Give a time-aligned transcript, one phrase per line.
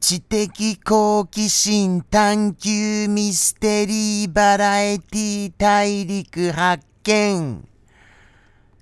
[0.00, 0.48] 知的
[0.82, 7.68] 好奇心探求ミステリーバラエティ大陸発見。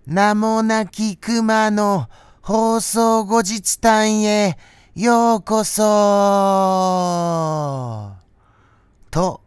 [0.07, 2.09] 名もなき熊の
[2.41, 4.57] 放送後日談へ
[4.95, 5.83] ようこそ。
[9.11, 9.41] と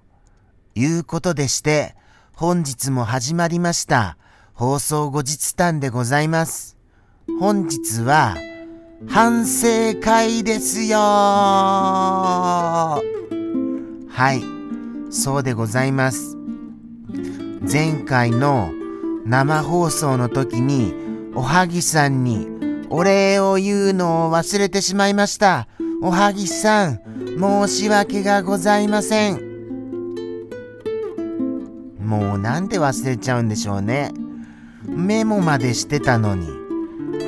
[0.76, 1.96] いうことでして
[2.34, 4.18] 本日も始まりました
[4.54, 6.76] 放送後日談でございます。
[7.40, 8.35] 本日は
[9.07, 10.98] 反省会ですよ。
[10.98, 13.02] は
[14.34, 14.44] い。
[15.12, 16.38] そうでございます。
[17.72, 18.72] 前回の
[19.26, 20.94] 生放送の時に
[21.35, 22.48] おはぎさんに
[22.90, 25.68] お礼を言うのを忘れてしまいました。
[26.02, 27.02] おはぎさん
[27.40, 29.52] 申し訳がございません。
[31.99, 34.12] もうなんで忘れちゃうんでしょうね。
[34.85, 36.48] メモまでしてたのに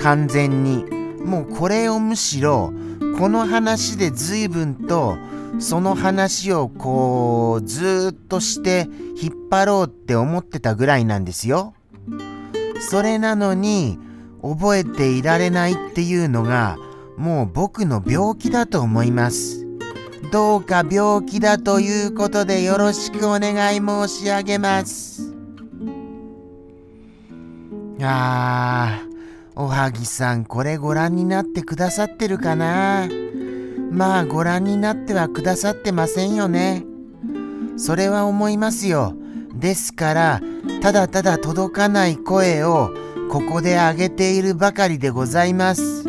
[0.01, 0.85] 完全に
[1.23, 2.73] もうこれをむしろ
[3.17, 5.17] この話で随分と
[5.59, 8.87] その話をこうずっとして
[9.21, 11.73] 引っ張ろうって思ってたぐらいなんですよ。
[12.89, 13.97] それなのに
[14.41, 16.77] 覚えていられないっていうのが
[17.17, 19.65] もう僕の病気だと思います。
[20.31, 25.33] どうか病気だということでよろしくお願い申し上げます。
[28.01, 29.12] あー。
[29.55, 33.07] おはぎさんこれご覧になってくださってるかな？
[33.91, 36.83] まあご覧になってはくださってませんよね。
[37.77, 39.13] それは思いますよ。
[39.53, 40.41] ですから
[40.81, 42.89] ただただ届かない声を
[43.31, 46.03] ここで上げているばかりでございます。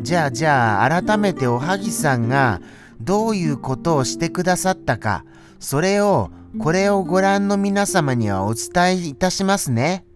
[0.00, 2.62] じゃあじゃあ改めておはぎさんが
[2.98, 5.24] どういうことをしてくださったか
[5.60, 10.06] それをこれをご覧の皆様にはお伝えいたしますね。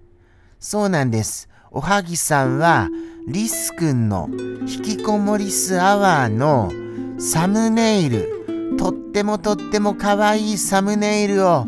[0.60, 1.47] そうなんです。
[1.70, 2.88] おはぎさんは
[3.26, 6.72] リスくんの引きこもりすアワーの
[7.20, 11.66] サムネイルとってもとってもかわいいサムネイルを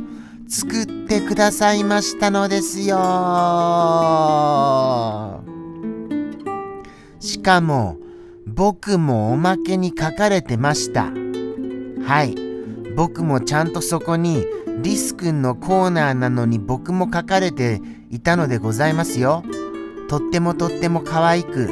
[0.48, 2.96] 作ってくださいましたのですよ。
[7.20, 7.98] しかも
[8.46, 11.10] 僕もおまけに書かれてました。
[12.04, 12.34] はい。
[12.96, 14.44] 僕もちゃんとそこに
[14.82, 17.80] リスくんのコーナーなのに僕も書かれて
[18.10, 19.44] いたのでございますよ。
[20.10, 21.68] とってもとっても可愛く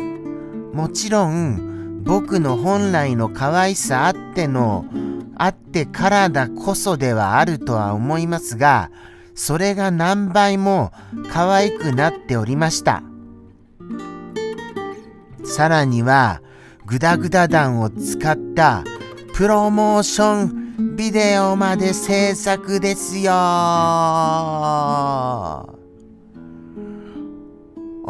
[0.73, 4.85] もちろん僕の本来の可愛さあっての
[5.37, 8.93] あってからだこそではあるとは思いますが
[9.35, 10.93] それが何倍も
[11.33, 13.03] 可愛くなっておりました。
[15.45, 16.41] さらには
[16.87, 18.85] グダグダ弾を使った
[19.35, 23.33] プロモーションビデオまで制作ですよ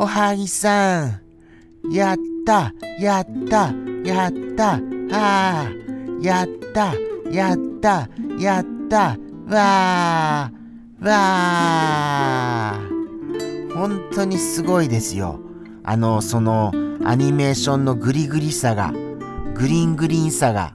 [0.01, 1.21] おはぎさん。
[1.93, 2.17] やっ
[2.47, 4.79] た、やった、やった、あ
[5.11, 5.69] あ、
[6.23, 6.95] やった、
[7.33, 9.17] やった、やった、
[9.49, 13.75] わー、わー。
[13.75, 15.41] 本当にすごいですよ。
[15.83, 16.71] あの、その
[17.05, 18.93] アニメーションのグリグリさが、
[19.55, 20.75] グリーングリーンさが、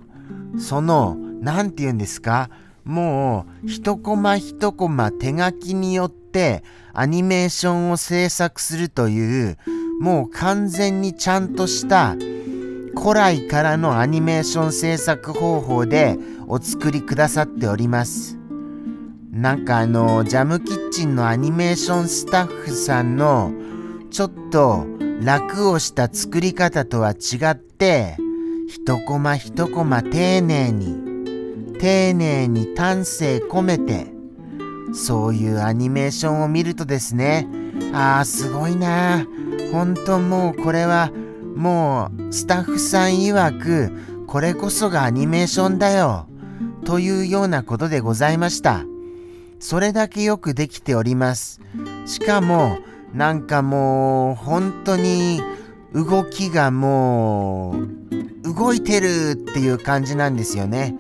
[0.60, 2.50] その、なんて言うんですか？
[2.84, 6.64] もう、一コマ一コマ手書きによって、
[6.94, 9.58] アニメーションを制作するという
[10.00, 12.16] もう完全にちゃんとした
[12.96, 16.18] 古来からのアニメーション制作方法で
[16.48, 18.38] お作りくださっております。
[19.32, 23.52] なんかあのジャムキッチンのアニメーションスタッフさんの
[24.12, 24.86] ちょっと
[25.22, 28.16] 楽をした作り方とは違って
[28.68, 31.03] 一コマ一コマ丁寧に
[31.83, 34.07] 丁寧に丹精込めて
[34.94, 37.45] そういうアニメーションを見るとですね、
[37.91, 39.27] ああ、すごいな。
[39.74, 41.12] 本当もうこれは、
[41.57, 43.91] もうスタッフさん曰く、
[44.27, 46.27] これこそがアニメーションだよ。
[46.85, 48.85] というようなことでございました。
[49.59, 51.59] それだけよくできております。
[52.06, 52.77] しかも、
[53.13, 55.41] なんかもう、本当に
[55.94, 57.75] 動きがも
[58.44, 60.95] う、動いてるっていう感じなんですよね。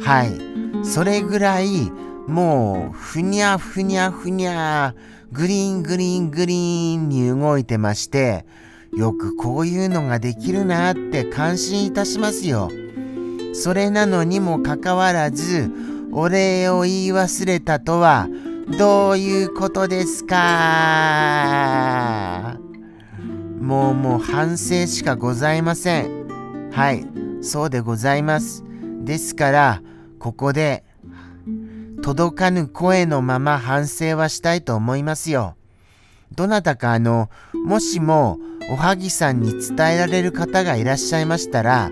[0.00, 0.40] はい。
[0.84, 1.92] それぐらい、
[2.26, 4.94] もう、ふにゃふにゃふにゃ、
[5.32, 8.44] グリーングリーングリーンに動いてまして、
[8.96, 12.70] よくこういうのができるなって感心いたしますよ。
[13.52, 15.70] それなのにもかかわらず、
[16.12, 18.28] お礼を言い忘れたとは、
[18.78, 20.36] どういうことですか？
[23.60, 26.70] もうもう反省しかございません。
[26.72, 27.06] はい、
[27.42, 28.64] そうでございます。
[29.00, 29.82] ですから、
[30.18, 30.84] ここで
[32.02, 35.56] 届かぬ声のまま反省はしたいと思いますよ。
[36.34, 37.28] どなたかあの、
[37.64, 38.38] もしも
[38.70, 41.90] おはぎさんに伝えられる方がいらっしゃいましたら、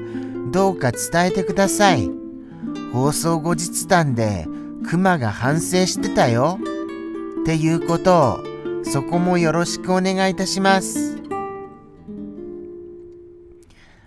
[0.53, 2.11] どうか伝えてください。
[2.93, 4.47] 放送後日談で
[4.89, 6.59] 熊が反省してたよ。
[7.43, 11.19] っていうことをそこもよろしくお願いいたします。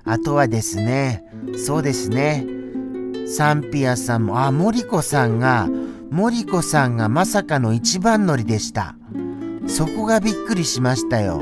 [0.04, 1.24] あとはですね、
[1.58, 2.61] そうですね。
[3.28, 5.68] サンピアさんも、あ、森子さんが、
[6.10, 8.96] 森子さんがまさかの一番乗りでした。
[9.68, 11.42] そこがびっくりしましたよ。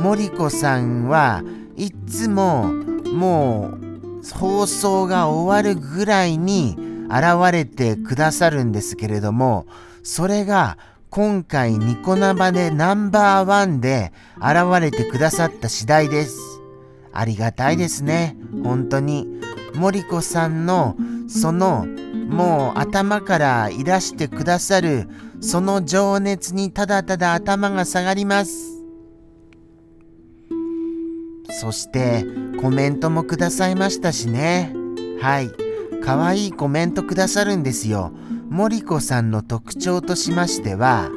[0.00, 1.42] 森子さんは
[1.76, 2.72] いつも
[3.12, 6.76] もう放送が終わるぐらいに
[7.08, 9.66] 現れてくださるんですけれども、
[10.02, 10.78] それが
[11.10, 16.36] 今回ニコ生でナンバーワンで現れてくださった次第です。
[17.12, 18.36] ありがたいですね。
[18.64, 19.26] 本当に。
[19.74, 20.96] 森子さんの
[21.28, 21.86] その
[22.28, 25.08] もう頭からいらしてくださる
[25.40, 28.78] その情熱にただただ頭が下がります。
[31.60, 32.24] そして
[32.60, 34.72] コメントもくださいましたしね。
[35.20, 35.50] はい。
[36.04, 38.12] 可愛いコメントくださるんですよ。
[38.48, 41.10] 森子さんの特徴としましては、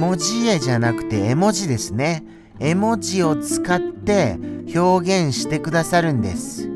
[0.00, 2.24] 文字絵じゃなくて絵文字ですね。
[2.58, 4.38] 絵文字を使って
[4.74, 6.71] 表現してくださるんです。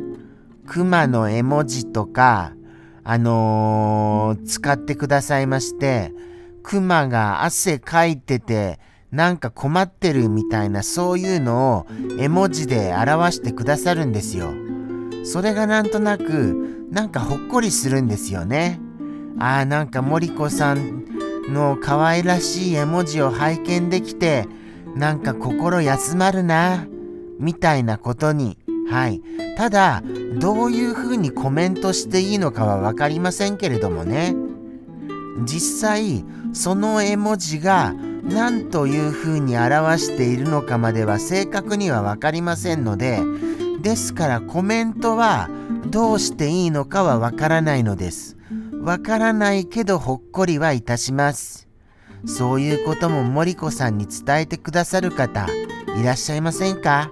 [0.67, 2.53] 熊の絵文字とか、
[3.05, 6.13] あのー、使ってくださいまして、
[6.63, 8.81] 熊が汗かいてて、
[9.13, 11.87] なんか困ってるみたいなそういうのを
[12.19, 14.53] 絵文字で表してくださるんですよ。
[15.25, 18.81] それがなんとなく、なんかほっこりするんですよね。
[19.39, 21.05] ああ、なんか森子さん
[21.49, 24.47] の可愛らしい絵文字を拝見できて、
[24.97, 26.87] なんか心休まるな、
[27.39, 29.23] みたいなことに、はい。
[29.57, 30.03] ただ、
[30.39, 34.35] どういうふうにコメントしていいのかはわかりませんけれどもね。
[35.45, 43.21] 実際、その絵文字が何というふうに表しているのかまでは正確にはわかりませんので、
[43.83, 45.49] ですからコメントは
[45.87, 48.37] どうしていいのかはわからないのです。
[48.83, 51.69] わからないけどほっこりはいたします。
[52.25, 55.47] そういうことも森子さんに伝えてくださる方
[56.01, 57.11] いらっしゃいませんか？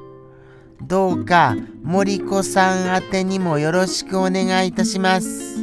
[0.82, 5.54] どうか森子さん宛てにもよろしくお願いいたします。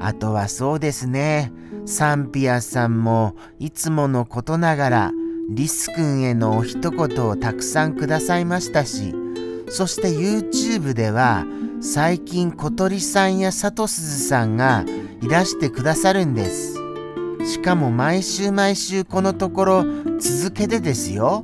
[0.00, 1.52] あとはそうですね。
[1.86, 5.12] サンピアさんもいつものことながら
[5.50, 9.14] リス君へのお一言をたくさんくださいましたし、
[9.68, 11.44] そして YouTube では
[11.82, 14.84] 最近小鳥さんやサトスズさんが
[15.22, 16.74] いらしてくださるんです。
[17.44, 19.84] しかも毎週毎週このところ
[20.18, 21.42] 続けてですよ。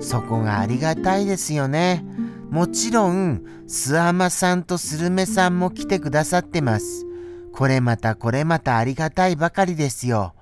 [0.00, 2.04] そこがありがたいですよね。
[2.50, 7.06] もちろん、スアマさんとスルメさんも来てくださってます。
[7.52, 10.34] これまたこれまたありがたいばかりですよ。